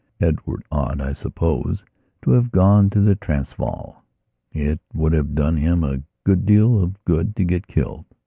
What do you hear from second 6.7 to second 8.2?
of good to get killed.